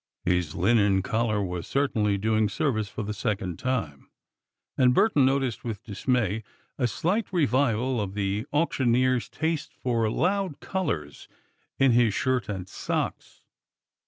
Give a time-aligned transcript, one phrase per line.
[0.25, 4.09] His linen collar was certainly doing service for the second time,
[4.75, 6.43] and Burton noticed with dismay
[6.79, 11.27] a slight revival of the auctioneer's taste for loud colors
[11.77, 13.43] in his shirt and socks.